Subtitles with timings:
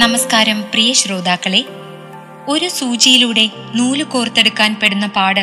[0.00, 1.64] നമസ്കാരം പ്രിയ ശ്രോതാക്കളെ.
[2.48, 5.40] ഒരു സൂചിയിലൂടെ നൂൽ കോർത്തെടുക്കാൻ പെടുന്ന പാട്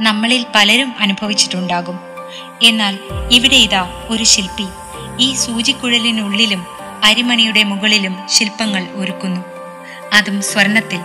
[0.00, 2.00] നമ്മളിൽ പലരും അനുഭവിച്ചിട്ടുണ്ടാകും.
[2.62, 2.98] എന്നാൽ
[3.32, 4.66] ഇവിടെ ഇതാ ഒരു ശില്പി.
[5.20, 6.66] ഈ സൂചിക്കുഴലിനുള്ളിലും
[7.04, 9.40] അരിമണിയുടെ മുകളിലും ശില്പങ്ങൾ ഒരുക്കുന്നു.
[10.12, 11.00] അതും സ്വർണത്തിൽ.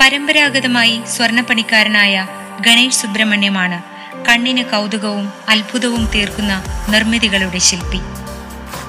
[0.00, 2.28] പരമ്പരാഗതമായി സ്വർണപ്പണിക്കാരനായ
[2.60, 3.82] ഗണേഷ് സുബ്രഹ്മണ്യമാണ്
[4.28, 8.23] കണ്ണിന് കൗതുകവും അത്ഭുതവും തീർക്കുന്ന നിർമ്മിതികളുടെ ശില്പി.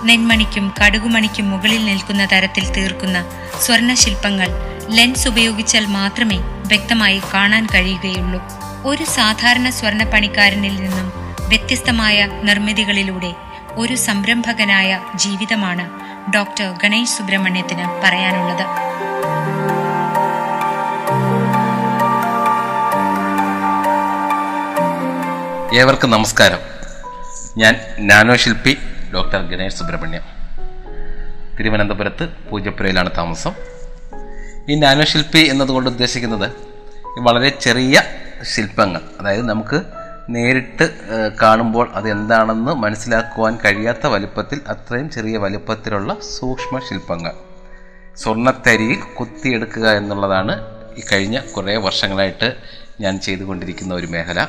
[0.05, 3.25] നെന്മണിക്കും കടുകുമണിക്കും മുകളിൽ നിൽക്കുന്ന തരത്തിൽ തീർക്കുന്ന
[3.61, 4.47] സ്വർണശില്പങ്ങൾ
[4.89, 8.41] ലെൻസ് ഉപയോഗിച്ചാൽ മാത്രമേ വ്യക്തമായി കാണാൻ കഴിയുകയുള്ളൂ.
[8.85, 11.11] ഒരു സാധാരണ സ്വർണപ്പണിക്കാരനിൽ നിന്നും
[11.49, 13.35] വ്യത്യസ്തമായ നിർമ്മിതികളിലൂടെ
[13.73, 15.89] ഒരു സംരംഭകനായ ജീവിതമാണ്
[16.31, 18.65] ഡോക്ടർ ഗണേഷ് സുബ്രഹ്മണ്യത്തിന് പറയാനുള്ളത്.
[25.75, 26.59] ഏവർക്കും നമസ്കാരം.
[27.57, 28.77] ഞാൻ നാനോ ശില്പി
[29.15, 30.21] ഡോക്ടർ ഗണേഷ് സുബ്രഹ്മണ്യം.
[31.59, 33.53] തിരുവനന്തപുരത്ത് പൂജപ്പുരയിലാണ് താമസം.
[34.69, 36.47] ഈ നാനോ ശില്പി എന്നതുകൊണ്ട് ഉദ്ദേശിക്കുന്നത്
[37.19, 38.01] വളരെ ചെറിയ
[38.55, 39.01] ശില്പങ്ങൾ.
[39.19, 39.81] അതായത് നമുക്ക്
[40.29, 40.85] നേരിട്ട്
[41.41, 47.31] കാണുമ്പോൾ അത് എന്താണെന്ന് മനസ്സിലാക്കുവാൻ കഴിയാത്ത വലുപ്പത്തിൽ അത്രയും ചെറിയ വലുപ്പത്തിലുള്ള സൂക്ഷ്മ ശില്പങ്ങൾ.
[48.15, 50.53] സ്വർണത്തരിയിൽ കുത്തിയെടുക്കുക എന്നുള്ളതാണ്
[50.97, 52.49] ഈ കഴിഞ്ഞ കുറേ വർഷങ്ങളായിട്ട്
[53.01, 54.47] ഞാൻ ചെയ്തുകൊണ്ടിരിക്കുന്ന ഒരു മേഖല.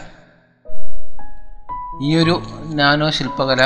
[2.02, 2.34] ഈ ഒരു
[2.74, 3.62] നാനോ ശില്പകല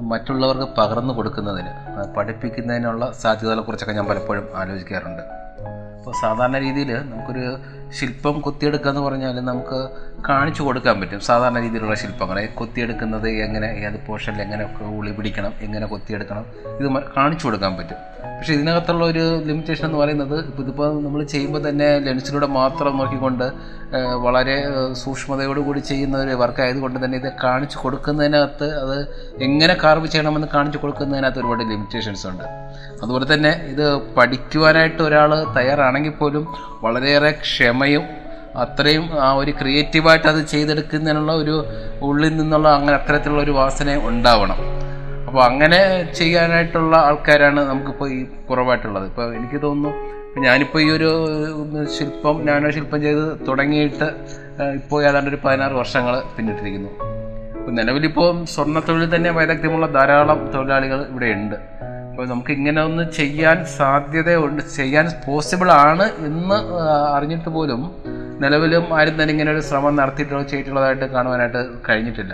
[0.00, 1.72] മറ്റുള്ളവർക്ക് പകർന്നു കൊടുക്കുന്നതിന്
[2.16, 5.22] പഠിപ്പിക്കുന്നതിനുള്ള സാധ്യതകളെക്കുറിച്ചൊക്കെ ഞാൻ പലപ്പോഴും ആലോചിക്കാറുണ്ട്.
[5.98, 7.56] അപ്പോൾ സാധാരണ രീതിയിൽ നമുക്കൊരു
[7.96, 9.78] ശില്പം കൊത്തിയെടുക്കുക എന്ന് പറഞ്ഞാൽ നമുക്ക്
[10.28, 11.20] കാണിച്ചു കൊടുക്കാൻ പറ്റും.
[11.20, 14.64] സാധാരണ രീതിയിലുള്ള ശില്പങ്ങളെ കൊത്തിയെടുക്കുന്നത് എങ്ങനെ ഏത് പോർഷനിൽ എങ്ങനെ
[14.98, 16.44] ഉള്ളി പിടിക്കണം എങ്ങനെ കൊത്തിയെടുക്കണം
[16.80, 17.96] ഇത് കാണിച്ചു കൊടുക്കാൻ പറ്റും.
[18.38, 23.46] പക്ഷേ ഇതിനകത്തുള്ള ഒരു ലിമിറ്റേഷൻ എന്ന് പറയുന്നത് ഇപ്പോൾ ഇതിപ്പോൾ നമ്മൾ ചെയ്യുമ്പോൾ തന്നെ ലെൻസിലൂടെ മാത്രം നോക്കിക്കൊണ്ട്
[24.24, 24.56] വളരെ
[24.92, 28.98] സൂക്ഷ്മതയോടുകൂടി ചെയ്യുന്ന ഒരു വർക്ക് ആയതുകൊണ്ട് തന്നെ ഇത് കാണിച്ചു കൊടുക്കുന്നതിനകത്ത് അത്
[29.42, 32.44] എങ്ങനെ കാർവ് ചെയ്യണമെന്ന് കാണിച്ചു കൊടുക്കുന്നതിനകത്ത് ഒരുപാട് ലിമിറ്റേഷൻസ് ഉണ്ട്.
[33.02, 36.46] അതുപോലെ തന്നെ ഇത് പഠിക്കുവാനായിട്ട് ഒരാൾ തയ്യാറാണെങ്കിൽ പോലും
[36.84, 38.04] വളരെയേറെ ക്ഷമയും
[38.56, 41.56] അത്രയും ആ ഒരു ക്രിയേറ്റീവായിട്ട് അത് ചെയ്തെടുക്കുന്നതിനുള്ള ഒരു
[42.02, 44.60] ഉള്ളിൽ നിന്നുള്ള അങ്ങനെ അത്തരത്തിലുള്ള ഒരു വാസന ഉണ്ടാവണം.
[45.26, 45.80] അപ്പോൾ അങ്ങനെ
[46.18, 49.06] ചെയ്യാനായിട്ടുള്ള ആൾക്കാരാണ് നമുക്കിപ്പോൾ ഈ കുറവായിട്ടുള്ളത്.
[49.06, 49.90] ഇപ്പോൾ എനിക്ക് തോന്നുന്നു
[50.46, 51.10] ഞാനിപ്പോൾ ഈ ഒരു
[51.98, 54.08] ശില്പം നാനോ ശില്പം ചെയ്ത് തുടങ്ങിയിട്ട്
[54.78, 56.90] ഇപ്പോൾ ഏതാണ്ട് ഒരു പതിനാറ് വർഷങ്ങൾ പിന്നിട്ടിരിക്കുന്നു.
[57.58, 61.56] ഇപ്പോൾ നിലവിലിപ്പോൾ സ്വർണ തൊഴിൽ തന്നെ വൈദഗ്ധ്യമുള്ള ധാരാളം തൊഴിലാളികൾ ഇവിടെ ഉണ്ട്
[62.18, 66.56] അപ്പോൾ നമുക്ക് ഇങ്ങനെ ഒന്ന് ചെയ്യാൻ സാധ്യതയുണ്ട് ചെയ്യാൻ പോസിബിൾ ആണ് എന്ന്
[67.16, 67.82] അറിഞ്ഞിട്ട് പോലും
[68.42, 72.32] നിലവിലും ആരും തന്നെ ഇങ്ങനെ ഒരു ശ്രമം നടത്തിയിട്ടുള്ള ചെയ്തിട്ടുള്ളതായിട്ട് കാണുവാനായിട്ട് കഴിഞ്ഞിട്ടില്ല.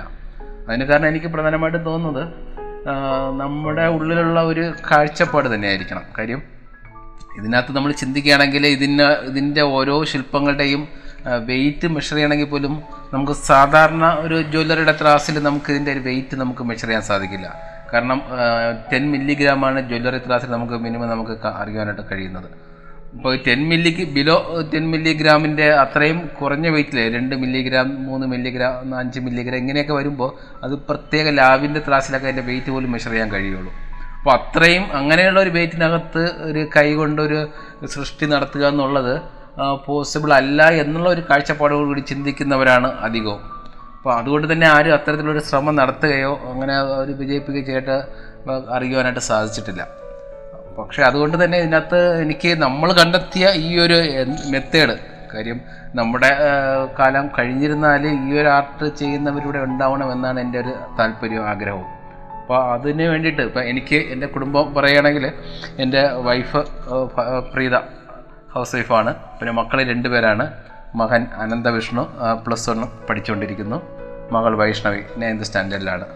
[0.69, 2.23] അതിന് കാരണം എനിക്ക് പ്രധാനമായിട്ടും തോന്നുന്നത്
[3.43, 6.07] നമ്മുടെ ഉള്ളിലുള്ള ഒരു കാഴ്ചപ്പാട് തന്നെയായിരിക്കണം.
[6.19, 6.41] കാര്യം
[7.39, 10.83] ഇതിനകത്ത് നമ്മൾ ചിന്തിക്കുകയാണെങ്കിൽ ഇതിന് ഇതിന്റെ ഓരോ ശില്പങ്ങളുടെയും
[11.51, 12.75] വെയിറ്റ് മെഷർ ചെയ്യണമെങ്കിൽ പോലും
[13.15, 17.74] നമുക്ക് സാധാരണ ഒരു ജ്വല്ലറിയുടെ ത്രാസിൽ നമുക്ക് ഇതിന്റെ ഒരു വെയിറ്റ് നമുക്ക് മെഷർ ചെയ്യാൻ സാധിക്കില്ല.
[17.93, 18.21] കാരണം
[18.93, 22.49] ടെൻ മില്ലിഗ്രാമാണ് ജ്വല്ലറി ത്രാസിൽ നമുക്ക് മിനിമം നമുക്ക് അറിയാനായിട്ട് കഴിയുന്നത്.
[23.17, 24.37] ഇപ്പോൾ ടെൻ മില്ലിക്ക് ബിലോ
[24.73, 30.31] ടെൻ മില്ലിഗ്രാമിന്റെ അത്രയും കുറഞ്ഞ വെയിറ്റിൽ രണ്ട് മില്ലിഗ്രാം മൂന്ന് മില്ലിഗ്രാം അഞ്ച് മില്ലിഗ്രാം ഇങ്ങനെയൊക്കെ വരുമ്പോൾ
[30.65, 33.73] അത് പ്രത്യേക ലാബിന്റെ ത്രാസിലൊക്കെ അതിന്റെ വെയിറ്റ് പോലും മെഷർ ചെയ്യാൻ കഴിയുള്ളൂ.
[34.19, 37.41] അപ്പോൾ അത്രയും അങ്ങനെയുള്ള ഒരു വെയിറ്റിനകത്ത് ഒരു കൈ കൊണ്ടൊരു
[37.95, 39.15] സൃഷ്ടി നടത്തുക എന്നുള്ളത്
[39.87, 43.43] പോസിബിൾ അല്ല എന്നുള്ള ഒരു കാഴ്ചപ്പാടോടുകൂടി ചിന്തിക്കുന്നവരാണ് അധികവും.
[44.05, 47.95] അപ്പോൾ അതുകൊണ്ട് തന്നെ ആരും അത്തരത്തിലൊരു ശ്രമം നടത്തുകയോ അങ്ങനെ ഒരു വിജയിപ്പിക്കുകയോ ചെയ്തിട്ട്
[48.77, 49.83] അറിയുവാനായിട്ട് സാധിച്ചിട്ടില്ല.
[50.79, 53.97] പക്ഷെ അതുകൊണ്ട് തന്നെ ഇതിനകത്ത് എനിക്ക് നമ്മൾ കണ്ടെത്തിയ ഈ ഒരു
[54.55, 54.97] മെത്തേഡ്
[55.33, 55.61] കാര്യം
[56.01, 56.31] നമ്മുടെ
[56.99, 61.89] കാലം കഴിഞ്ഞിരുന്നാൽ ഈ ഒരു ആർട്ട് ചെയ്യുന്നവരിവിടെ ഉണ്ടാവണമെന്നാണ് എന്റെ ഒരു താല്പര്യവും ആഗ്രഹവും.
[62.41, 65.27] അപ്പോൾ അതിന് വേണ്ടിയിട്ട് ഇപ്പം എനിക്ക് എന്റെ കുടുംബം പറയുകയാണെങ്കിൽ
[65.85, 66.63] എന്റെ വൈഫ്
[67.55, 67.77] പ്രീത
[68.55, 69.15] ഹൗസ് വൈഫാണ്.
[69.41, 70.47] പിന്നെ മക്കൾ രണ്ടുപേരാണ്.
[71.01, 72.03] മകൻ അനന്തവിഷ്ണു
[72.47, 73.79] പ്ലസ് വൺ പഠിച്ചുകൊണ്ടിരിക്കുന്നു.
[74.33, 76.07] മകൾ വൈഷ്ണവി നയൻത് സ്റ്റാൻഡേർഡിലാണ്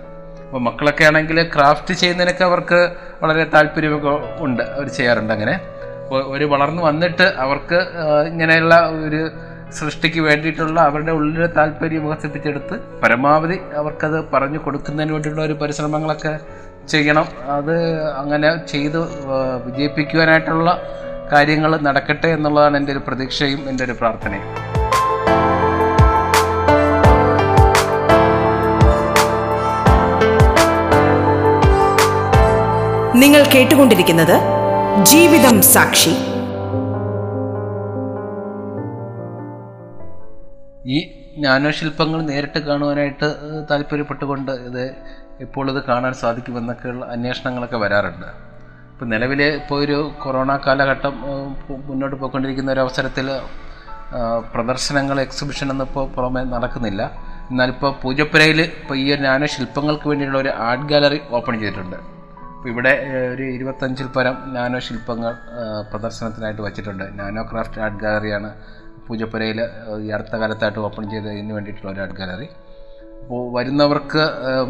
[0.44, 2.78] അപ്പോൾ മക്കളൊക്കെ ആണെങ്കിൽ ക്രാഫ്റ്റ് ചെയ്യുന്നതിനൊക്കെ അവർക്ക്
[3.22, 4.12] വളരെ താല്പര്യമൊക്കെ
[4.44, 5.54] ഉണ്ട് അവർ ചെയ്യാറുണ്ട് അങ്ങനെ.
[6.04, 7.78] അപ്പോൾ ഒരു വളർന്നു വന്നിട്ട് അവർക്ക്
[8.30, 8.76] ഇങ്ങനെയുള്ള
[9.06, 9.20] ഒരു
[9.78, 16.32] സൃഷ്ടിക്ക് വേണ്ടിയിട്ടുള്ള അവരുടെ ഉള്ളിലെ താല്പര്യം വികസിപ്പിച്ചെടുത്ത് പരമാവധി അവർക്കത് പറഞ്ഞു കൊടുക്കുന്നതിന് വേണ്ടിയിട്ടുള്ള ഒരു പരിശ്രമങ്ങളൊക്കെ
[16.92, 17.26] ചെയ്യണം.
[17.58, 17.74] അത്
[18.22, 19.00] അങ്ങനെ ചെയ്ത്
[19.66, 20.70] വിജയിപ്പിക്കുവാനായിട്ടുള്ള
[21.32, 24.46] കാര്യങ്ങൾ നടക്കട്ടെ എന്നുള്ളതാണ് എന്റെ ഒരു പ്രതീക്ഷയും എന്റെ ഒരു പ്രാർത്ഥനയും.
[33.20, 34.34] നിങ്ങൾ കേട്ടുകൊണ്ടിരിക്കുന്നത്
[35.10, 36.12] ജീവിതം സാക്ഷി.
[40.96, 40.98] ഈ
[41.44, 43.28] നാനോശില്പങ്ങൾ നേരിട്ട് കാണുവാനായിട്ട്
[43.70, 44.84] താല്പര്യപ്പെട്ടുകൊണ്ട് ഇത്
[45.44, 48.28] ഇപ്പോൾ ഇത് കാണാൻ സാധിക്കുമെന്നൊക്കെയുള്ള അന്വേഷണങ്ങളൊക്കെ വരാറുണ്ട്.
[48.92, 51.16] ഇപ്പോൾ നിലവിൽ ഇപ്പോൾ ഒരു കൊറോണ കാലഘട്ടം
[51.88, 53.26] മുന്നോട്ട് പോയിക്കൊണ്ടിരിക്കുന്ന ഒരു അവസരത്തിൽ
[54.54, 57.02] പ്രദർശനങ്ങൾ എക്സിബിഷൻ ഒന്നും ഇപ്പോൾ പുറമെ നടക്കുന്നില്ല.
[57.50, 61.98] എന്നാലിപ്പോൾ പൂജപ്പുരയിൽ ഇപ്പോൾ ഈ ഒരു നാനോ ശില്പങ്ങൾക്ക് വേണ്ടിയുള്ള ഒരു ആർട്ട് ഗാലറി ഓപ്പൺ ചെയ്തിട്ടുണ്ട്.
[62.70, 62.92] ഇവിടെ
[63.32, 65.34] ഒരു ഇരുപത്തഞ്ചിൽ പരം നാനോ ശില്പങ്ങൾ
[65.90, 67.04] പ്രദർശനത്തിനായിട്ട് വച്ചിട്ടുണ്ട്.
[67.18, 68.50] നാനോ ക്രാഫ്റ്റ് ആർട്ട് ഗാലറിയാണ്
[69.06, 69.60] പൂജപ്പുരയിൽ
[70.04, 72.48] ഈ അടുത്ത കാലത്തായിട്ട് ഓപ്പൺ ചെയ്തതിന് വേണ്ടിയിട്ടുള്ള ഒരു ആർട്ട് ഗാലറി.
[73.22, 74.24] അപ്പോൾ വരുന്നവർക്ക്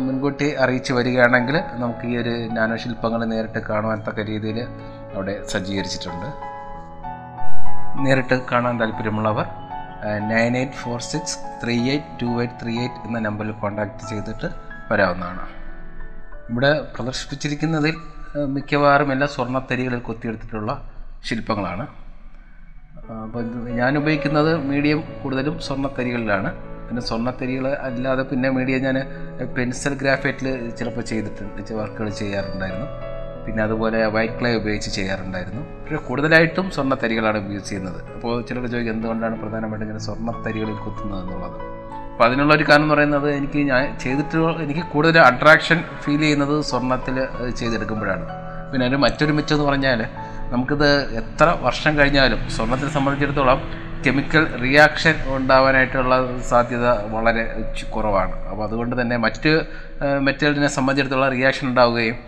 [0.05, 4.59] മുൻകൂട്ടി അറിയിച്ച് വരികയാണെങ്കിൽ നമുക്ക് ഈ ഒരു നാനോ ശില്പങ്ങൾ നേരിട്ട് കാണുവാൻ തക്ക രീതിയിൽ
[5.15, 6.29] അവിടെ സജ്ജീകരിച്ചിട്ടുണ്ട്.
[8.07, 9.47] നേരിട്ട് കാണാൻ താല്പര്യമുള്ളവർ
[10.33, 14.51] nine eight four six three eight two eight three eight എന്ന നമ്പറിൽ കോൺടാക്റ്റ് ചെയ്തിട്ട്
[14.91, 15.47] വരാവുന്നതാണ്.
[16.51, 17.95] ഇവിടെ പ്രദർശിപ്പിച്ചിരിക്കുന്നതിൽ
[18.55, 20.73] മിക്കവാറും എല്ലാ സ്വർണത്തരികളിൽ കൊത്തിയെടുത്തിട്ടുള്ള
[21.29, 21.85] ശില്പങ്ങളാണ്.
[23.25, 23.43] അപ്പോൾ
[23.81, 26.51] ഞാൻ ഉപയോഗിക്കുന്നത് മീഡിയം കൂടുതലും സ്വർണത്തരികളിലാണ്.
[26.89, 28.97] പിന്നെ സ്വർണത്തരികൾ അല്ലാതെ പിന്നെ മീഡിയം ഞാൻ
[29.57, 30.49] പെൻസിൽ ഗ്രാഫൈറ്റിൽ
[30.79, 32.89] ചിലപ്പോൾ ചെയ്തിട്ടുണ്ട് വർക്കുകൾ ചെയ്യാറുണ്ടായിരുന്നു.
[33.47, 35.63] പിന്നെ അതുപോലെ വൈറ്റ് ക്ലേ ഉപയോഗിച്ച് ചെയ്യാറുണ്ടായിരുന്നു.
[35.83, 38.01] പക്ഷേ കൂടുതലായിട്ടും സ്വർണത്തരികളാണ് യൂസ് ചെയ്യുന്നത്.
[38.15, 41.59] അപ്പോൾ ചിലർ ചോദിക്കും എന്തുകൊണ്ടാണ് പ്രധാനമായിട്ടും ഇങ്ങനെ സ്വർണത്തരികളിൽ കുത്തുന്നത് എന്നുള്ളത്?
[42.19, 47.17] അപ്പോൾ അതിനുള്ള ഒരു കാരണം എന്ന് പറയുന്നത് എനിക്ക് ഞാൻ ചെയ്തിട്ട് എനിക്ക് കൂടുതൽ അട്രാക്ഷൻ ഫീൽ ചെയ്യുന്നത് സ്വർണത്തിൽ
[47.59, 48.25] ചെയ്തെടുക്കുമ്പോഴാണ്.
[48.71, 50.01] പിന്നെ അതിന് മറ്റൊരു മെച്ചം പറഞ്ഞാൽ
[50.55, 50.89] നമുക്കിത്
[51.21, 53.61] എത്ര വർഷം കഴിഞ്ഞാലും സ്വർണത്തിനെ സംബന്ധിച്ചിടത്തോളം
[54.07, 56.19] കെമിക്കൽ റിയാക്ഷൻ ഉണ്ടാവാനായിട്ടുള്ള
[56.51, 57.47] സാധ്യത വളരെ
[57.95, 58.35] കുറവാണ്.
[58.51, 59.55] അപ്പോൾ അതുകൊണ്ട് തന്നെ മറ്റ്
[60.27, 62.19] മെറ്റീരിയലിനെ സംബന്ധിച്ചിടത്തോളം റിയാക്ഷൻ ഉണ്ടാവുകയും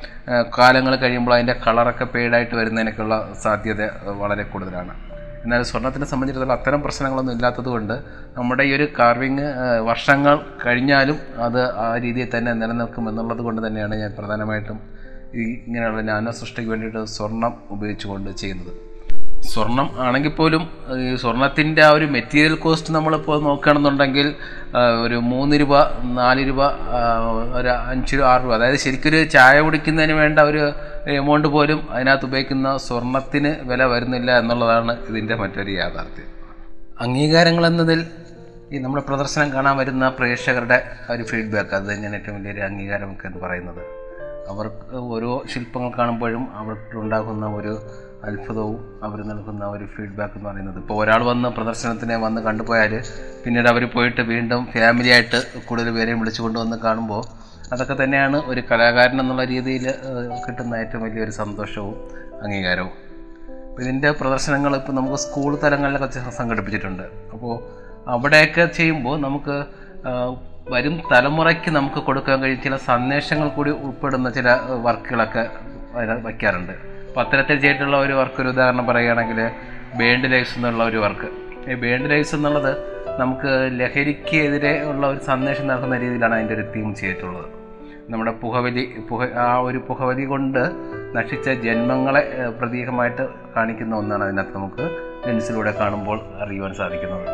[0.59, 3.91] കാലങ്ങൾ കഴിയുമ്പോൾ അതിന്റെ കളറൊക്കെ പെയ്ഡായിട്ട് വരുന്നതിനൊക്കെയുള്ള സാധ്യത
[4.23, 4.95] വളരെ കൂടുതലാണ്.
[5.45, 7.95] എന്നാൽ സ്വർണത്തിനെ സംബന്ധിച്ചിടത്തോളം അത്തരം പ്രശ്നങ്ങളൊന്നും ഇല്ലാത്തതുകൊണ്ട്
[8.37, 9.47] നമ്മുടെ ഈ ഒരു കാർവിങ്
[9.91, 14.79] വർഷങ്ങൾ കഴിഞ്ഞാലും അത് ആ രീതിയിൽ തന്നെ നിലനിൽക്കും എന്നുള്ളത് കൊണ്ട് തന്നെയാണ് ഞാൻ പ്രധാനമായിട്ടും
[15.35, 18.73] ഈ ഇങ്ങനെയുള്ള നാനോ സൃഷ്ടിക്ക് വേണ്ടിയിട്ട് സ്വർണം ഉപയോഗിച്ചുകൊണ്ട് ചെയ്യുന്നത്.
[19.43, 20.69] സ്വർണം ആണെങ്കിൽ പോലും
[21.01, 24.35] ഈ സ്വർണത്തിന്റെ ആ ഒരു മെറ്റീരിയൽ കോസ്റ്റ് നമ്മളിപ്പോൾ നോക്കുകയാണെന്നുണ്ടെങ്കിൽ
[25.05, 26.63] ഒരു മൂന്ന് രൂപ നാല് രൂപ
[27.59, 28.55] ഒരു അഞ്ച് രൂപ ആറ് രൂപ.
[28.55, 30.73] അതായത് ശരിക്കൊരു ചായ കുടിക്കുന്നതിന് വേണ്ട ഒരു
[31.11, 36.29] എമൗണ്ട് പോലും അതിനകത്ത് ഉപയോഗിക്കുന്ന സ്വർണത്തിന് വില വരുന്നില്ല എന്നുള്ളതാണ് ഇതിന്റെ മറ്റൊരു യാഥാർത്ഥ്യം.
[37.01, 38.07] അംഗീകാരങ്ങൾ എന്നതിൽ
[38.73, 43.83] ഈ നമ്മുടെ പ്രദർശനം കാണാൻ വരുന്ന പ്രേക്ഷകരുടെ ഒരു ഫീഡ്ബാക്ക് അത് തന്നെയാണ് ഏറ്റവും വലിയൊരു അംഗീകാരമൊക്കെ എന്ന് പറയുന്നത്.
[44.49, 47.83] അവർക്ക് ഓരോ ശില്പങ്ങൾ കാണുമ്പോഴും അവർക്കുണ്ടാകുന്ന ഒരു
[48.29, 50.79] അത്ഭുതവും അവർ നൽകുന്ന ഒരു ഫീഡ്ബാക്ക് എന്ന് പറയുന്നത്.
[50.79, 53.03] ഇപ്പോൾ ഒരാൾ വന്ന് പ്രദർശനത്തിന് വന്ന് കണ്ടുപോയാൽ
[53.45, 55.39] പിന്നീട് അവർ പോയിട്ട് വീണ്ടും ഫാമിലിയായിട്ട്
[55.69, 57.23] കൂടുതൽ പേരെയും വിളിച്ചു കൊണ്ടുവന്ന് കാണുമ്പോൾ
[57.73, 59.85] അതൊക്കെ തന്നെയാണ് ഒരു കലാകാരൻ എന്നുള്ള രീതിയിൽ
[60.49, 61.97] കിട്ടുന്ന ഏറ്റവും വലിയൊരു സന്തോഷവും
[62.43, 62.93] അംഗീകാരവും.
[63.71, 67.03] അപ്പോൾ ഇതിന്റെ പ്രദർശനങ്ങൾ ഇപ്പോൾ നമുക്ക് സ്കൂൾ തലങ്ങളിലൊക്കെ സംഘടിപ്പിച്ചിട്ടുണ്ട്.
[67.33, 67.55] അപ്പോൾ
[68.11, 69.57] അവിടെയൊക്കെ ചെയ്യുമ്പോൾ നമുക്ക്
[70.71, 72.63] വരും തലമുറയ്ക്ക് നമുക്ക് കൊടുക്കാൻ കഴിയും.
[72.63, 74.49] ചില സന്ദേശങ്ങൾ കൂടി ഉൾപ്പെടുന്ന ചില
[74.87, 75.45] വർക്കുകളൊക്കെ
[76.27, 76.90] വയ്ക്കാറുണ്ട്.
[77.11, 79.39] അപ്പോൾ അത്തരത്തിൽ ചെയ്തിട്ടുള്ള ഒരു വർക്ക് ഒരു ഉദാഹരണം പറയുകയാണെങ്കിൽ
[80.01, 81.29] ബേണ്ട് ലൈസ് എന്നുള്ള ഒരു വർക്ക്
[81.71, 82.73] ഈ ബേണ്ട് ലൈസ് എന്നുള്ളത്
[83.21, 87.49] നമുക്ക് ലഹരിക്ക് എതിരെ ഉള്ള ഒരു സന്ദേശം നൽകുന്ന രീതിയിലാണ് അതിന്റെ ഒരു തീം ചെയ്തിട്ടുള്ളത്.
[88.11, 90.61] നമ്മുടെ പുകവലി പുക ആ ഒരു പുകവലി കൊണ്ട്
[91.17, 92.23] നശിച്ച ജന്മങ്ങളെ
[92.59, 93.25] പ്രതീകമായിട്ട്
[93.57, 94.85] കാണിക്കുന്ന ഒന്നാണ് അതിനകത്ത് നമുക്ക്
[95.27, 97.27] ലെൻസിലൂടെ കാണുമ്പോൾ അറിയുവാൻ സാധിക്കുന്നത്.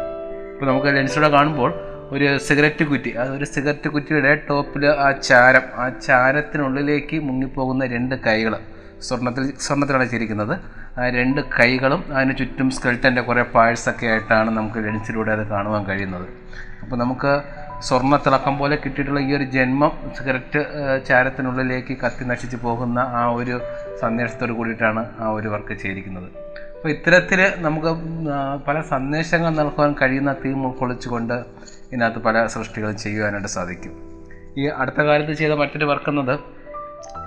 [0.52, 1.70] ഇപ്പോൾ നമുക്ക് ലെൻസിലൂടെ കാണുമ്പോൾ
[2.14, 8.56] ഒരു സിഗരറ്റ് കുറ്റി അത് ഒരു സിഗരറ്റ് കുറ്റിയുടെ ടോപ്പിൽ ആ ചാരം ആ ചാരത്തിനുള്ളിലേക്ക് മുങ്ങിപ്പോകുന്ന രണ്ട് കൈകൾ
[9.00, 10.54] സ്വർണത്തിൽ ചെയ്തിരിക്കുന്നത്
[10.98, 16.26] ആ രണ്ട് കൈകളും അതിന് ചുറ്റും സ്കെൽറ്റന്റെ കുറേ പാഴ്സൊക്കെ ആയിട്ടാണ് നമുക്ക് ലെൻസിലൂടെ അത് കാണുവാൻ കഴിയുന്നത്.
[16.82, 17.32] അപ്പോൾ നമുക്ക്
[17.86, 20.60] സ്വർണത്തിളക്കം പോലെ കിട്ടിയിട്ടുള്ള ഈ ഒരു ജന്മം സിഗരറ്റ്
[21.08, 23.60] ചാരത്തിനുള്ളിലേക്ക് കത്തി നശിച്ചു പോകുന്ന ആ ഒരു
[24.00, 26.28] സന്ദേശത്തോട് കൂടിയിട്ടാണ് ആ ഒരു വർക്ക് ചെയ്തിരിക്കുന്നത്.
[26.76, 27.90] അപ്പോൾ ഇത്തരത്തിൽ നമുക്ക്
[28.66, 31.34] പല സന്ദേശങ്ങൾ നൽകുവാൻ കഴിയുന്ന തീം ഉൾക്കൊള്ളിച്ചുകൊണ്ട്
[31.92, 33.94] ഇതിനകത്ത് പല സൃഷ്ടികളും ചെയ്യുവാനായിട്ട് സാധിക്കും.
[34.58, 36.55] ഈ അടുത്ത കാലത്ത് ചെയ്ത മറ്റൊരു വർക്ക് എന്നത്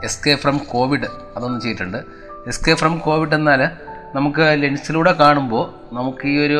[0.03, 1.07] എസ്കേ ഫ്രം കോവിഡ്
[1.37, 1.97] അതൊന്ന് ചെയ്തിട്ടുണ്ട്.
[2.47, 3.61] എസ്കേ ഫ്രം കോവിഡ് എന്നാൽ
[4.15, 6.59] നമുക്ക് ലെൻസിലൂടെ കാണുമ്പോൾ നമുക്ക് ഈ ഒരു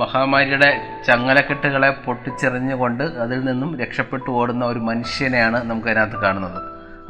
[0.00, 0.70] മഹാമാരിയുടെ
[1.06, 6.60] ചങ്ങലക്കെട്ടുകളെ പൊട്ടിച്ചെറിഞ്ഞുകൊണ്ട് അതിൽ നിന്നും രക്ഷപ്പെട്ടു ഓടുന്ന ഒരു മനുഷ്യനെയാണ് നമുക്ക് അതിനകത്ത് കാണുന്നത്.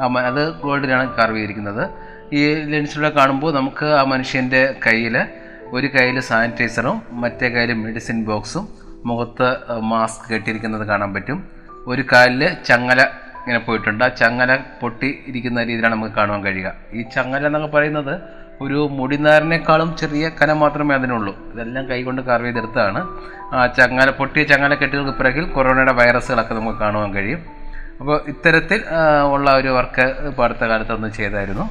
[0.01, 1.83] ആ അത് ഗോൾഡിലാണ് കാർവ് ചെയ്തിരിക്കുന്നത്
[2.35, 5.17] ഈ ലെൻസിലൂടെ കാണുമ്പോൾ നമുക്ക് ആ മനുഷ്യന്റെ കയ്യിൽ
[5.77, 8.69] ഒരു കയ്യിൽ സാനിറ്റൈസറും മറ്റേ കയ്യിൽ മെഡിസിൻ ബോക്സും
[9.05, 9.49] മുഖത്ത്
[9.81, 11.39] മാസ്ക് കെട്ടിയിരിക്കുന്നത് കാണാൻ പറ്റും.
[11.87, 13.01] ഒരു കാലിൽ ചങ്ങല
[13.47, 14.03] ഇങ്ങനെ പോയിട്ടുണ്ട്.
[14.05, 16.69] ആ ചങ്ങല പൊട്ടി ഇരിക്കുന്ന രീതിയിലാണ് നമുക്ക് കാണുവാൻ കഴിയുക.
[16.99, 18.15] ഈ ചങ്ങല എന്നൊക്കെ പറയുന്നത്
[18.65, 23.01] ഒരു മുടിനാരിനേക്കാളും ചെറിയ കനം മാത്രമേ അതിനുള്ളൂ ഇതെല്ലാം കൈകൊണ്ട് കാർവ് ചെയ്തെടുത്താണ്
[23.57, 27.43] ആ ചങ്ങല പൊട്ടിയ ചങ്ങല കെട്ടുകൾക്ക് പിറകിൽ കൊറോണയുടെ വൈറസുകളൊക്കെ നമുക്ക് കാണുവാൻ കഴിയും.
[28.01, 28.81] അപ്പോൾ ഇത്തരത്തിൽ
[29.35, 31.67] ഉള്ള ഒരു വർക്ക് ഇപ്പോൾ അടുത്ത കാലത്തൊന്ന് ചെയ്തായിരുന്നു.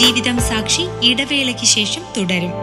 [0.00, 2.54] ജീവിതം സാക്ഷി ഇടവേളയ്ക്ക് ശേഷം തുടരും.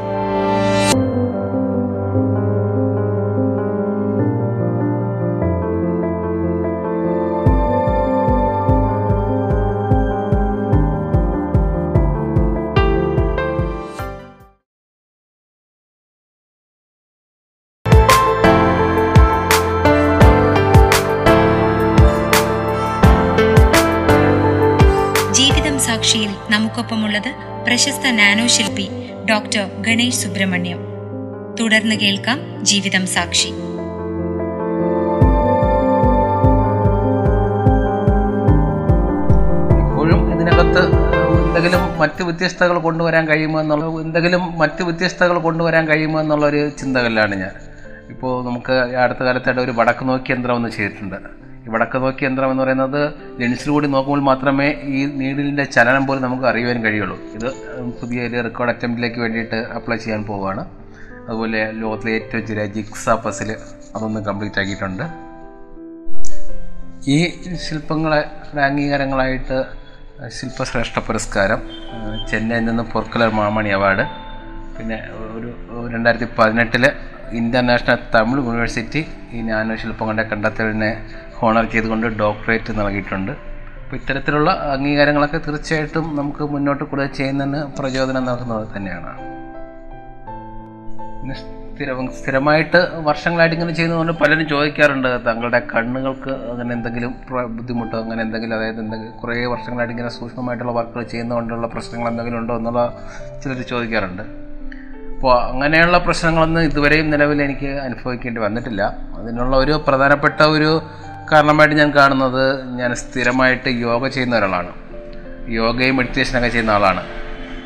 [28.58, 28.86] ശില്പി
[29.30, 30.80] ഡോക്ടർ ഗണേഷ് സുബ്രഹ്മണ്യം.
[31.60, 33.48] തുടർന്ന് കേൾക്കാം ജീവിതം സാക്ഷി.
[39.82, 40.84] ഇപ്പോഴും ഇതിനകത്ത്
[41.48, 47.52] എന്തെങ്കിലും മറ്റ് വ്യത്യസ്തകൾ കൊണ്ടുവരാൻ കഴിയുമോ എന്നുള്ള എന്തെങ്കിലും മറ്റ് വ്യത്യസ്തകൾ കൊണ്ടുവരാൻ കഴിയുമോ എന്നുള്ളൊരു ചിന്തകളിലാണ് ഞാൻ.
[48.10, 48.74] ഇപ്പോൾ നമുക്ക്
[49.04, 51.47] അടുത്ത കാലത്തായിട്ട് ഒരു വടക്ക് നോക്കി യന്ത്രം ഒന്ന് ചെയ്തിട്ടുണ്ട്.
[51.74, 53.02] വടക്ക് നോക്കി യന്ത്രം എന്ന് പറയുന്നത്
[53.40, 57.18] ലെൻസിൽ കൂടി നോക്കുമ്പോൾ മാത്രമേ ഈ നീഡിലിന്റെ ചലനം പോലും നമുക്ക് അറിയുവാൻ കഴിയുള്ളൂ.
[57.38, 57.48] ഇത്
[58.02, 60.64] പുതിയ ഒരു റെക്കോർഡ് അറ്റംപ്റ്റിലേക്ക് വേണ്ടിയിട്ട് അപ്ലൈ ചെയ്യാൻ പോവുകയാണ്
[61.28, 63.50] അതുപോലെ ലോകത്തിലെ ഏറ്റവും ചെറിയ ജിക്സ പസിൽ
[63.96, 65.06] അതൊന്ന് കംപ്ലീറ്റ് ആക്കിയിട്ടുണ്ട്.
[67.16, 67.18] ഈ
[67.66, 68.22] ശില്പങ്ങളെ
[68.70, 69.58] അംഗീകാരങ്ങളായിട്ട്
[70.38, 71.60] ശില്പശ്രേഷ്ഠ പുരസ്കാരം
[72.30, 74.06] ചെന്നൈയിൽ നിന്ന് പൊർക്കുലർ മാമണി അവാർഡ്
[74.78, 74.98] പിന്നെ
[75.36, 75.50] ഒരു
[75.94, 76.84] രണ്ടായിരത്തി പതിനെട്ടിൽ
[77.40, 79.02] ഇന്റർനാഷണൽ തമിഴ് യൂണിവേഴ്സിറ്റി
[79.36, 80.92] ഈ നാനോ ശില്പങ്ങളുടെ കണ്ടെത്തലിനെ
[81.40, 83.34] ഹോണർ ചെയ്തുകൊണ്ട് ഡോക്ടറേറ്റ് നൽകിയിട്ടുണ്ട്.
[83.82, 89.14] അപ്പോൾ ഇത്തരത്തിലുള്ള അംഗീകാരങ്ങളൊക്കെ തീർച്ചയായിട്ടും നമുക്ക് മുന്നോട്ട് കൂടുതൽ ചെയ്യുന്നതിന് പ്രചോദനം നൽകുന്നത് തന്നെയാണ്.
[91.78, 97.12] സ്ഥിരം സ്ഥിരമായിട്ട് വർഷങ്ങളായിട്ട് ഇങ്ങനെ ചെയ്യുന്നതുകൊണ്ട് പലരും ചോദിക്കാറുണ്ട് തങ്ങളുടെ കണ്ണുകൾക്ക് അങ്ങനെ എന്തെങ്കിലും
[97.58, 102.84] ബുദ്ധിമുട്ടോ അങ്ങനെ എന്തെങ്കിലും അതായത് എന്തെങ്കിലും കുറേ വർഷങ്ങളായിട്ട് ഇങ്ങനെ സൂക്ഷ്മമായിട്ടുള്ള വർക്കുകൾ ചെയ്യുന്നതുകൊണ്ടുള്ള പ്രശ്നങ്ങൾ എന്തെങ്കിലും ഉണ്ടോ എന്നുള്ള
[103.44, 104.24] ചിലർ ചോദിക്കാറുണ്ട്.
[105.16, 108.82] അപ്പോൾ അങ്ങനെയുള്ള പ്രശ്നങ്ങളൊന്നും ഇതുവരെയും നിലവിൽ എനിക്ക് അനുഭവിക്കേണ്ടി വന്നിട്ടില്ല.
[109.20, 110.72] അതിനുള്ള ഒരു പ്രധാനപ്പെട്ട ഒരു
[111.32, 112.44] കാരണമായിട്ട് ഞാൻ കാണുന്നത്
[112.80, 114.72] ഞാൻ സ്ഥിരമായിട്ട് യോഗ ചെയ്യുന്ന ഒരാളാണ്.
[115.60, 117.02] യോഗയും മെഡിറ്റേഷനൊക്കെ ചെയ്യുന്ന ആളാണ്.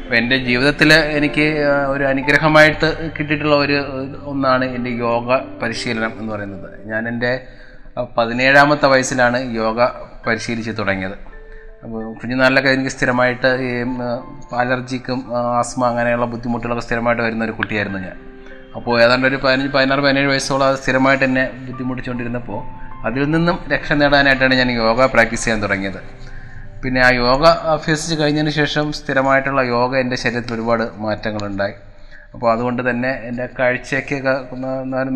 [0.03, 1.46] അപ്പോൾ എന്റെ ജീവിതത്തിൽ എനിക്ക്
[1.89, 3.77] ഒരു അനുഗ്രഹമായിട്ട് കിട്ടിയിട്ടുള്ള ഒരു
[4.32, 6.70] ഒന്നാണ് എന്റെ യോഗ പരിശീലനം എന്ന് പറയുന്നത്.
[6.89, 7.32] ഞാൻ എന്റെ
[8.18, 9.88] പതിനേഴാമത്തെ വയസ്സിലാണ് യോഗ
[10.27, 11.18] പരിശീലിച്ച് തുടങ്ങിയത്.
[11.84, 13.72] അപ്പോൾ കുഞ്ഞുനാളിലൊക്കെ എനിക്ക് സ്ഥിരമായിട്ട് ഈ
[14.63, 15.20] അലർജിക്കും
[15.60, 18.18] ആസ്മ അങ്ങനെയുള്ള ബുദ്ധിമുട്ടുകളൊക്കെ സ്ഥിരമായിട്ട് വരുന്ന ഒരു കുട്ടിയായിരുന്നു ഞാൻ.
[18.75, 22.62] അപ്പോൾ ഏതാണ്ട് ഒരു പതിനഞ്ച് പതിനാറ് പതിനേഴ് വയസ്സോളം അത് സ്ഥിരമായിട്ട് എന്നെ ബുദ്ധിമുട്ടിച്ചുകൊണ്ടിരുന്നപ്പോൾ
[23.08, 26.01] അതിൽ നിന്നും രക്ഷ നേടാനായിട്ടാണ് ഞാൻ യോഗ പ്രാക്ടീസ് ചെയ്യാൻ തുടങ്ങിയത്.
[26.84, 27.43] പിന്നെ ആ യോഗ
[27.74, 31.75] അഭ്യസിച്ച് കഴിഞ്ഞതിന് ശേഷം സ്ഥിരമായിട്ടുള്ള യോഗ എന്റെ ശരീരത്തിൽ ഒരുപാട് മാറ്റങ്ങളുണ്ടായി.
[32.34, 34.34] അപ്പോൾ അതുകൊണ്ട് തന്നെ എന്റെ കാഴ്ചയ്ക്കൊക്കെ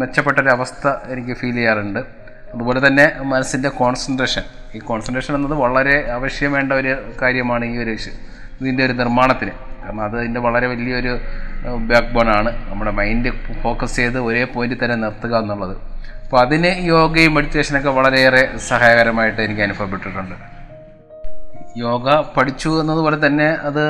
[0.01, 2.01] മെച്ചപ്പെട്ടൊരവസ്ഥ എനിക്ക് ഫീൽ ചെയ്യാറുണ്ട്.
[2.53, 4.43] അതുപോലെ തന്നെ മനസ്സിന്റെ കോൺസെൻട്രേഷൻ.
[4.75, 7.93] ഈ കോൺസെൻട്രേഷൻ എന്നത് വളരെ ആവശ്യം വേണ്ട ഒരു കാര്യമാണ് ഈ ഒരു
[8.61, 9.53] ഇതിന്റെ ഒരു നിർമ്മാണത്തിന്.
[9.81, 11.13] കാരണം അത് ഇതിന്റെ വളരെ വലിയൊരു
[11.89, 12.51] ബാക്ക് ആണ്.
[12.69, 13.31] നമ്മുടെ മൈൻഡ്
[13.63, 15.75] ഫോക്കസ് ചെയ്ത് ഒരേ പോയിന്റിൽ തന്നെ നിർത്തുക എന്നുള്ളത്.
[16.25, 20.35] അപ്പോൾ അതിന് യോഗയും മെഡിറ്റേഷനൊക്കെ വളരെയേറെ സഹായകരമായിട്ട് എനിക്ക് അനുഭവപ്പെട്ടിട്ടുണ്ട്.
[21.83, 23.83] യോഗ പഠിച്ചു എന്നതുപോലെ തന്നെ അത്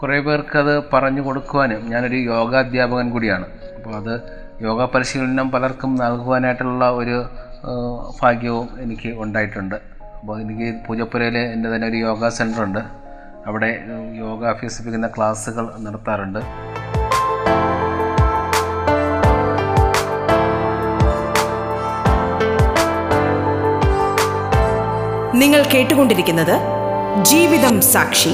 [0.00, 3.46] കുറേ പേർക്ക് അത് പറഞ്ഞു കൊടുക്കുവാനും ഞാനൊരു യോഗ അധ്യാപകൻ കൂടിയാണ്.
[3.78, 4.14] അപ്പോൾ അത്
[4.66, 7.16] യോഗ പരിശീലനം പലർക്കും നൽകുവാനായിട്ടുള്ള ഒരു
[8.20, 9.76] ഭാഗ്യവും എനിക്ക് ഉണ്ടായിട്ടുണ്ട്.
[10.20, 12.82] അപ്പോൾ എനിക്ക് പൂജപ്പുരയിൽ എന്റെ തന്നെ ഒരു യോഗ സെന്ററുണ്ട്
[13.48, 13.70] അവിടെ
[14.24, 16.40] യോഗ അഭ്യസിപ്പിക്കുന്ന ക്ലാസ്സുകൾ നടത്താറുണ്ട്.
[25.40, 26.60] നിങ്ങൾ കേട്ടുകൊണ്ടിരിക്കുന്നത്
[27.22, 28.28] ജീവിതം സാക്ഷി.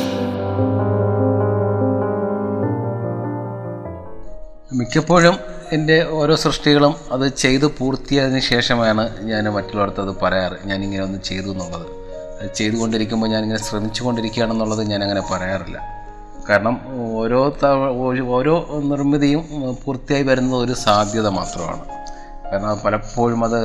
[4.72, 5.38] മിക്കപ്പോഴും
[5.72, 10.52] എന്റെ ഓരോ സൃഷ്ടികളും അത് ചെയ്ത് പൂർത്തിയായതിനു ശേഷമാണ് ഞാൻ മറ്റുള്ളവർക്ക് അത് പറയാറ്.
[10.64, 11.86] ഞാനിങ്ങനെ ഒന്ന് ചെയ്തു എന്നുള്ളത്.
[12.42, 15.82] അത് ചെയ്തുകൊണ്ടിരിക്കുമ്പോൾ ഞാനിങ്ങനെ ശ്രമിച്ചുകൊണ്ടിരിക്കുകയാണെന്നുള്ളത് ഞാൻ അങ്ങനെ പറയാറില്ല.
[16.50, 16.80] കാരണം
[17.16, 17.56] ഓരോ
[18.26, 21.84] ഓരോ- നിർമ്മിതിയും പൂർത്തിയായി വരുന്നത് ഒരു സാധ്യത മാത്രമാണ്.
[22.52, 23.58] കാരണം പലപ്പോഴും അത്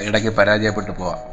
[0.00, 1.31] ഇടയ്ക്ക് പരാജയപ്പെട്ടു പോവാം.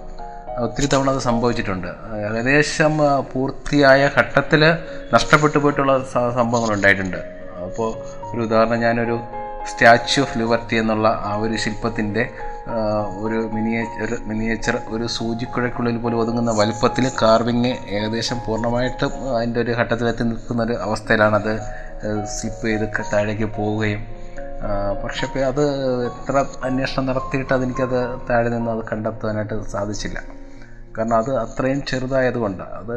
[0.65, 1.89] ഒത്തിരി തവണ അത് സംഭവിച്ചിട്ടുണ്ട്.
[2.27, 2.93] ഏകദേശം
[3.31, 4.61] പൂർത്തിയായ ഘട്ടത്തിൽ
[5.15, 5.93] നഷ്ടപ്പെട്ടു പോയിട്ടുള്ള
[6.39, 7.19] സംഭവങ്ങൾ ഉണ്ടായിട്ടുണ്ട്.
[7.65, 7.89] അപ്പോൾ
[8.31, 9.17] ഒരു ഉദാഹരണം ഞാനൊരു
[9.69, 12.23] സ്റ്റാച്യു ഓഫ് ലിബർട്ടി എന്നുള്ള ആ ഒരു ശില്പത്തിന്റെ
[13.25, 20.63] ഒരു മിനിയേച്ചർ മിനിയേച്ചർ ഒരു സൂചിക്കുഴയ്ക്കുള്ളിൽ പോലും ഒതുങ്ങുന്ന വലുപ്പത്തിൽ കാർവിങ് ഏകദേശം പൂർണമായിട്ടും അതിന്റെ ഒരു ഘട്ടത്തിലെത്തി നിൽക്കുന്ന
[20.67, 21.53] ഒരു അവസ്ഥയിലാണത്
[22.35, 24.01] സ്ലിപ്പ് ചെയ്ത് താഴേക്ക് പോവുകയും
[25.03, 25.63] പക്ഷേ അത്
[26.09, 26.37] എത്ര
[26.67, 27.99] അന്വേഷണം നടത്തിയിട്ട് അതെനിക്കത്
[28.29, 30.19] താഴെ നിന്ന് അത് കണ്ടെത്താനായിട്ട് സാധിച്ചില്ല.
[30.99, 32.95] കാരണം അത് അത്രയും ചെറുതായതുകൊണ്ട് അത്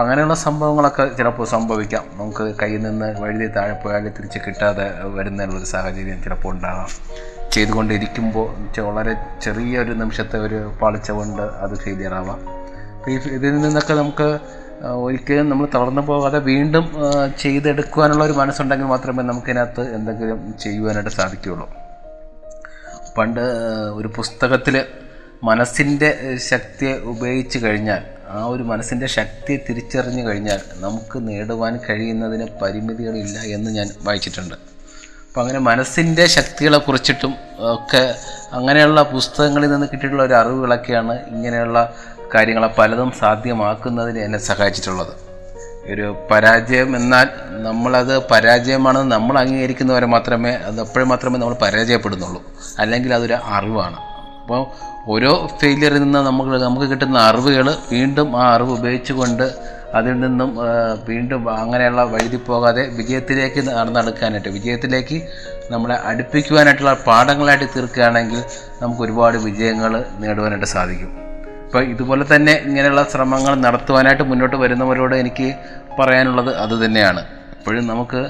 [0.00, 2.04] അങ്ങനെയുള്ള സംഭവങ്ങളൊക്കെ ചിലപ്പോൾ സംഭവിക്കാം.
[2.12, 4.86] നമുക്ക് കയ്യിൽ നിന്ന് വഴുതി താഴെ പോയാൽ തിരിച്ച് കിട്ടാതെ
[5.16, 6.88] വരുന്നതിനുള്ളൊരു സാഹചര്യം ചിലപ്പോൾ ഉണ്ടാകാം.
[7.52, 12.40] ചെയ്തുകൊണ്ടിരിക്കുമ്പോൾ വളരെ ചെറിയൊരു നിമിഷത്തെ ഒരു പാളിച്ച കൊണ്ട് അത് ഫെയിലിയർ ആവാം.
[13.10, 14.28] ഈ ഇതിൽ നിന്നൊക്കെ നമുക്ക്
[15.04, 16.86] ഒരിക്കലും നമ്മൾ തളർന്നു പോകാതെ വീണ്ടും
[17.38, 21.68] ചെയ്തെടുക്കുവാനുള്ള ഒരു മനസ്സുണ്ടെങ്കിൽ മാത്രമേ നമുക്കിതിനകത്ത് എന്തെങ്കിലും ചെയ്യുവാനായിട്ട് സാധിക്കുകയുള്ളൂ.
[23.18, 23.44] പണ്ട്
[23.98, 24.76] ഒരു പുസ്തകത്തിൽ
[25.44, 33.70] മനസ്സിന്റെ ശക്തിയെ ഉപയോഗിച്ച് കഴിഞ്ഞാൽ ആ ഒരു മനസ്സിന്റെ ശക്തിയെ തിരിച്ചറിഞ്ഞു കഴിഞ്ഞാൽ നമുക്ക് നേടുവാൻ കഴിയുന്നതിന് പരിമിതികളില്ല എന്ന്
[33.70, 34.54] ഞാൻ വായിച്ചിട്ടുണ്ട്.
[35.28, 37.34] അപ്പം അങ്ങനെ മനസ്സിന്റെ ശക്തികളെ കുറിച്ചിട്ടും
[37.72, 38.14] ഒക്കെ
[38.52, 41.94] അങ്ങനെയുള്ള പുസ്തകങ്ങളിൽ നിന്ന് കിട്ടിയിട്ടുള്ള ഒരു അറിവുകളൊക്കെയാണ് ഇങ്ങനെയുള്ള
[42.34, 45.14] കാര്യങ്ങളെ പലതും സാധ്യമാക്കുന്നതിന് എന്നെ സഹായിച്ചിട്ടുള്ളത്.
[45.92, 47.28] ഒരു പരാജയം എന്നാൽ
[47.62, 52.42] നമ്മളത് പരാജയമാണെന്ന് നമ്മൾ അംഗീകരിക്കുന്നവരെ മാത്രമേ അത് അപ്പോഴും മാത്രമേ നമ്മൾ പരാജയപ്പെടുന്നുള്ളൂ.
[52.78, 54.13] അല്ലെങ്കിൽ അതൊരു അറിവാണ്.
[54.44, 54.62] അപ്പോൾ
[55.12, 59.46] ഓരോ ഫെയിലിയറിൽ നിന്ന് നമുക്ക് നമുക്ക് കിട്ടുന്ന അറിവുകൾ വീണ്ടും ആ അറിവ് ഉപയോഗിച്ചുകൊണ്ട്
[59.98, 60.50] അതിൽ നിന്നും
[61.08, 65.18] വീണ്ടും അങ്ങനെയുള്ള വഴുതി പോകാതെ വിജയത്തിലേക്ക് നടന്നെടുക്കാനായിട്ട് വിജയത്തിലേക്ക്
[65.72, 68.40] നമ്മളെ അടുപ്പിക്കുവാനായിട്ടുള്ള പാഠങ്ങളായിട്ട് തീർക്കുകയാണെങ്കിൽ
[68.82, 71.12] നമുക്ക് ഒരുപാട് വിജയങ്ങൾ നേടുവാനായിട്ട് സാധിക്കും.
[71.66, 75.48] അപ്പോൾ ഇതുപോലെ തന്നെ ഇങ്ങനെയുള്ള ശ്രമങ്ങൾ നടത്തുവാനായിട്ട് മുന്നോട്ട് വരുന്നവരോട് എനിക്ക്
[76.00, 77.22] പറയാനുള്ളത് അത് തന്നെയാണ്.
[77.58, 78.20] എപ്പോഴും നമുക്ക്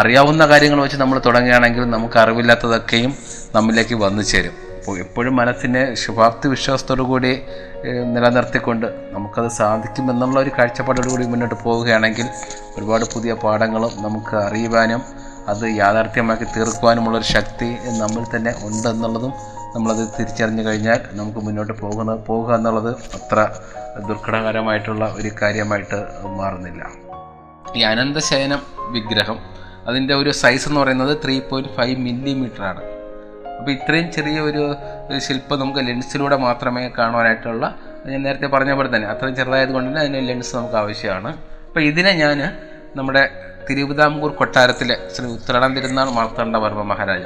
[0.00, 3.12] അറിയാവുന്ന കാര്യങ്ങൾ വെച്ച് നമ്മൾ തുടങ്ങുകയാണെങ്കിൽ നമുക്ക് അറിവില്ലാത്തതൊക്കെയും
[3.58, 4.56] നമ്മിലേക്ക് വന്നു ചേരും.
[4.96, 7.42] എപ്പോഴും മനസ്സിനെ ശുഭാപ്തി വിശ്വാസത്തോടു കൂടി
[8.14, 12.26] നിലനിർത്തിക്കൊണ്ട് നമുക്കത് സാധിക്കുമെന്നുള്ള ഒരു കാഴ്ചപ്പാടോടു കൂടി മുന്നോട്ട് പോവുകയാണെങ്കിൽ
[12.76, 15.02] ഒരുപാട് പുതിയ പാഠങ്ങളും നമുക്ക് അറിയുവാനും
[15.48, 19.32] അത് യാഥാർത്ഥ്യമാക്കി തീർക്കുവാനുമുള്ളൊരു ശക്തി നമ്മൾ തന്നെ ഉണ്ടെന്നുള്ളതും
[19.74, 23.48] നമ്മളത് തിരിച്ചറിഞ്ഞു കഴിഞ്ഞാൽ നമുക്ക് മുന്നോട്ട് പോകുന്ന പോകുക എന്നുള്ളത് അത്ര
[24.08, 26.84] ദുർഘടകരമായിട്ടുള്ള ഒരു കാര്യമായിട്ട് മാറുന്നില്ല.
[27.76, 29.38] ഈ അനന്തശയനം വിഗ്രഹം
[29.88, 32.97] അതിന്റെ ഒരു സൈസ് എന്ന് പറയുന്നത് ത്രീ പോയിന്റ് ഫൈവ് മില്ലിമീറ്റർ ആണ്.
[33.58, 34.62] അപ്പോൾ ഇത്രയും ചെറിയ ഒരു
[35.18, 40.28] ശില്പം നമുക്ക് ലെൻസിലൂടെ മാത്രമേ കാണുവാനായിട്ടുള്ള ഞാൻ നേരത്തെ പറഞ്ഞ പോലെ തന്നെ അത്രയും ചെറുതായത് കൊണ്ട് തന്നെ അതിന്
[40.28, 41.30] ലെൻസ് നമുക്ക് ആവശ്യമാണ്.
[41.66, 42.38] അപ്പോൾ ഇതിനെ ഞാൻ
[42.96, 43.30] നമ്മുടെ
[43.70, 47.24] തിരുവിതാംകൂർ കൊട്ടാരത്തിലെ ശ്രീ ഉത്രാടം തിരുനാൾ മാർത്താണ്ഡവർമ്മ മഹാരാജ.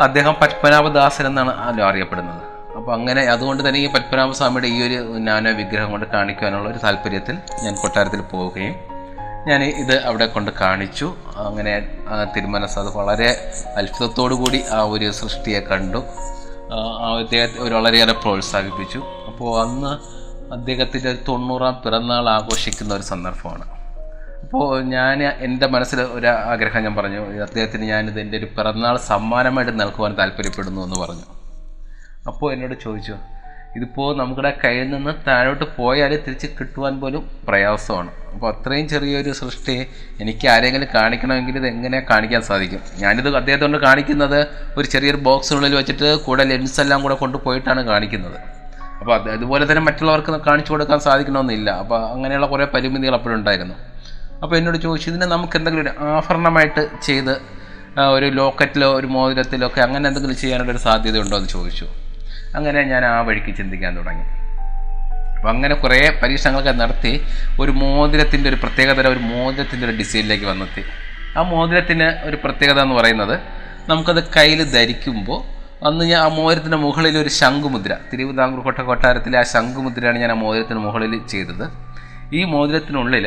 [0.00, 2.42] അദ്ദേഹം പത്മനാഭദാസൻ എന്നാണ് അറിയപ്പെടുന്നത്.
[2.76, 7.74] അപ്പോൾ അങ്ങനെ അതുകൊണ്ട് തന്നെ ഈ പത്മനാഭസ്വാമിയുടെ ഈ ഒരു നാനോ വിഗ്രഹം കൊണ്ട് കാണിക്കുവാനുള്ള ഒരു താല്പര്യത്തിൽ ഞാൻ
[7.74, 8.91] കൊട്ടാരത്തിൽ പോവുകയും
[9.48, 11.06] ഞാൻ ഇത് അവിടെ കൊണ്ട് കാണിച്ചു.
[11.46, 11.72] അങ്ങനെ
[12.36, 13.28] തിരുമനസ് അത് വളരെ
[13.76, 16.00] അത്ഭുതത്തോടു കൂടി ആ ഒരു സൃഷ്ടിയെ കണ്ടു.
[17.20, 19.00] അദ്ദേഹത്തെ ഒരു വളരെയേറെ പ്രോത്സാഹിപ്പിച്ചു.
[19.28, 19.92] അപ്പോൾ അന്ന്
[20.54, 23.64] അദ്ദേഹത്തിന്റെ തൊണ്ണൂറാം പിറന്നാൾ ആഘോഷിക്കുന്ന ഒരു സന്ദർഭമാണ്.
[24.44, 30.14] അപ്പോൾ ഞാൻ എന്റെ മനസ്സിൽ ഒരു ആഗ്രഹം ഞാൻ പറഞ്ഞു അദ്ദേഹത്തിന് ഞാനിത് എന്റെ ഒരു പിറന്നാൾ സമ്മാനമായിട്ട് നൽകുവാൻ
[30.18, 31.26] താല്പര്യപ്പെടുന്നു എന്ന് പറഞ്ഞു.
[32.26, 33.16] അപ്പോൾ എന്നോട് ചോദിച്ചു
[33.76, 38.10] ഇതിപ്പോൾ നമ്മുടെ കയ്യിൽ നിന്ന് താഴോട്ട് പോയാൽ തിരിച്ച് കിട്ടുവാൻ പോലും പ്രയാസമാണ്.
[38.32, 39.76] അപ്പോൾ അത്രയും ചെറിയൊരു സൃഷ്ടി
[40.22, 42.82] എനിക്ക് ആരെങ്കിലും കാണിക്കണമെങ്കിൽ ഇത് എങ്ങനെ കാണിക്കാൻ സാധിക്കും?
[43.02, 44.40] ഞാനിത് അദ്ദേഹത്തെ കൊണ്ട് കാണിക്കുന്നത്
[44.78, 48.38] ഒരു ചെറിയൊരു ബോക്സിനുള്ളിൽ വെച്ചിട്ട് കൂടെ ലെൻസ് എല്ലാം കൂടെ കൊണ്ടുപോയിട്ടാണ് കാണിക്കുന്നത്.
[49.00, 51.70] അപ്പോൾ അത് അതുപോലെ തന്നെ മറ്റുള്ളവർക്ക് കാണിച്ചു കൊടുക്കാൻ സാധിക്കണമെന്നില്ല.
[51.82, 53.76] അപ്പോൾ അങ്ങനെയുള്ള കുറേ പരിമിതികൾ അപ്പോഴുണ്ടായിരുന്നു
[54.42, 57.34] അപ്പോൾ എന്നോട് ചോദിച്ചു ഇതിനെ നമുക്ക് എന്തെങ്കിലും ഒരു ആഭരണമായിട്ട് ചെയ്ത്
[58.14, 61.86] ഒരു ലോക്കറ്റിലോ ഒരു മോതിരത്തിലോ ഒക്കെ അങ്ങനെ എന്തെങ്കിലും ചെയ്യാനുള്ള ഒരു സാധ്യത ഉണ്ടോ എന്ന് ചോദിച്ചു.
[62.56, 64.24] അങ്ങനെ ഞാൻ ആ വഴിക്ക് ചിന്തിക്കാൻ തുടങ്ങി.
[65.36, 67.12] അപ്പം അങ്ങനെ കുറേ പരീക്ഷണങ്ങളൊക്കെ നടത്തി
[67.60, 70.82] ഒരു മോതിരത്തിന്റെ ഒരു പ്രത്യേകതര ഒരു മോതിരത്തിന്റെ ഒരു ഡിസൈനിലേക്ക് വന്നെത്തി.
[71.38, 73.34] ആ മോതിരത്തിന് ഒരു പ്രത്യേകത എന്ന് പറയുന്നത്
[73.90, 75.40] നമുക്കത് കയ്യിൽ ധരിക്കുമ്പോൾ
[75.88, 80.80] അന്ന് ഞാൻ ആ മോതിരത്തിന്റെ മുകളിൽ ഒരു ശംഖുമുദ്ര തിരുവിതാംകൂർ കോട്ട കൊട്ടാരത്തിലെ ആ ശംഖുമുദ്രയാണ് ഞാൻ ആ മോതിരത്തിന്
[80.86, 81.64] മുകളിൽ ചെയ്തത്.
[82.38, 83.26] ഈ മോതിരത്തിനുള്ളിൽ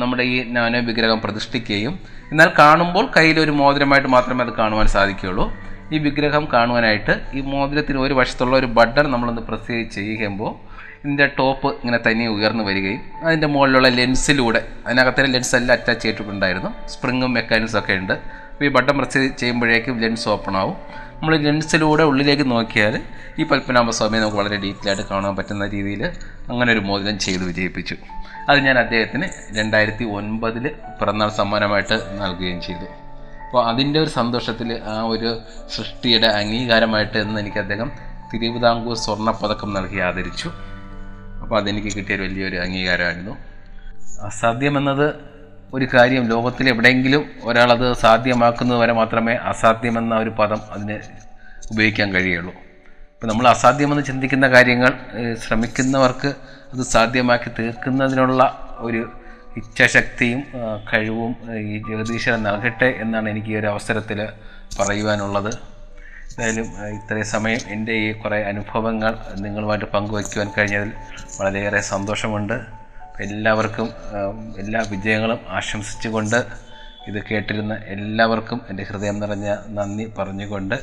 [0.00, 1.94] നമ്മുടെ ഈ നാനോ വിഗ്രഹം പ്രതിഷ്ഠിക്കുകയും
[2.30, 5.46] എന്നാൽ കാണുമ്പോൾ കയ്യിൽ ഒരു മോതിരമായിട്ട് മാത്രമേ അത് കാണുവാൻ സാധിക്കുകയുള്ളൂ.
[5.92, 10.70] ഈ വിഗ്രഹം കാണുവാനായിട്ട് ഈ മോതിരത്തിന് ഒരു വശത്തുള്ള ഒരു ബട്ടൺ നമ്മളൊന്ന് പ്രസ് ചെയ്യുമ്പോൾ
[11.04, 16.88] ഇതിന്റെ ടോപ്പ് ഇങ്ങനെ തനിയെ ഉയർന്നു വരികയും അതിന്റെ മുകളിലുള്ള ലെൻസിലൂടെ അതിനകത്തെ ലെൻസ് എല്ലാം അറ്റാച്ച് ചെയ്തിട്ടുണ്ടായിരുന്നു.
[16.88, 18.12] സ്പ്രിങ്ങും മെക്കാനിക്സും ഒക്കെ ഉണ്ട്.
[18.12, 20.76] അപ്പോൾ ഈ ബട്ടൺ പ്രസ് ചെയ്യുമ്പോഴേക്കും ലെൻസ് ഓപ്പൺ ആവും.
[21.20, 23.00] നമ്മൾ ലെൻസിലൂടെ ഉള്ളിലേക്ക് നോക്കിയാൽ
[23.38, 26.04] ഈ പത്മനാഭസ്വാമിയെ നമുക്ക് വളരെ ഡീറ്റെയിൽ ആയിട്ട് കാണാൻ പറ്റുന്ന രീതിയിൽ
[26.50, 27.96] അങ്ങനെ ഒരു മോതിരം ചെയ്ത് വിജയിപ്പിച്ചു.
[28.48, 33.09] അത് ഞാൻ അദ്ദേഹത്തിന് രണ്ടായിരത്തി ഒൻപതിൽ പിറന്നാൾ സമ്മാനമായിട്ട് നൽകുകയും ചെയ്തു.
[33.50, 35.30] അപ്പോൾ അതിന്റെ ഒരു സന്തോഷത്തിൽ ആ ഒരു
[35.76, 37.88] സൃഷ്ടിയുടെ അംഗീകാരമായിട്ട് എന്ന് എനിക്ക് അദ്ദേഹം
[38.32, 40.48] തിരുവിതാംകൂർ സ്വർണപ്പതക്കം നൽകി ആദരിച്ചു.
[41.42, 43.34] അപ്പോൾ അതെനിക്ക് കിട്ടിയൊരു വലിയൊരു അംഗീകാരമായിരുന്നു.
[44.22, 45.06] അസാധ്യമെന്നത്
[45.74, 50.98] ഒരു കാര്യം ലോകത്തിൽ എവിടെയെങ്കിലും ഒരാളത് സാധ്യമാക്കുന്നത് വരെ മാത്രമേ അസാധ്യമെന്ന ഒരു പദം അതിന്
[51.70, 52.52] ഉപയോഗിക്കാൻ കഴിയുള്ളൂ.
[53.14, 54.92] അപ്പോൾ നമ്മൾ അസാധ്യമെന്ന് ചിന്തിക്കുന്ന കാര്യങ്ങൾ
[55.34, 56.32] ശ്രമിക്കുന്നവർക്ക്
[56.72, 58.42] അത് സാധ്യമാക്കി തീർക്കുന്നതിനുള്ള
[58.78, 59.02] ഒരു
[59.58, 60.40] ഇച്ഛാശക്തിയും
[60.90, 61.32] കഴിവും
[61.72, 64.28] ഈ ജഗദീശ്വരൻ നൽകട്ടെ എന്നാണ് എനിക്ക് ഈ ഒരു അവസരത്തിൽ
[64.78, 65.52] പറയുവാനുള്ളത്.
[66.30, 69.12] എന്തായാലും ഇത്രയും സമയം എന്റെ ഈ കുറേ അനുഭവങ്ങൾ
[69.44, 70.92] നിങ്ങളുമായിട്ട് പങ്കുവയ്ക്കുവാൻ കഴിഞ്ഞതിൽ
[71.38, 72.56] വളരെയേറെ സന്തോഷമുണ്ട്.
[73.26, 73.88] എല്ലാവർക്കും
[74.62, 76.38] എല്ലാ വിജയങ്ങളും ആശംസിച്ചുകൊണ്ട്
[77.08, 80.76] ഇത് കേട്ടിരുന്ന എല്ലാവർക്കും എന്റെ ഹൃദയം നിറഞ്ഞ നന്ദി പറഞ്ഞുകൊണ്ട്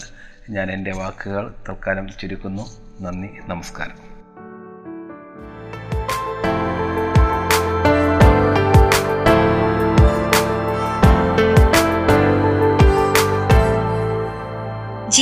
[0.56, 2.66] ഞാൻ എന്റെ വാക്കുകൾ തൽക്കാലം ചുരുക്കുന്നു.
[3.06, 4.07] നന്ദി നമസ്കാരം.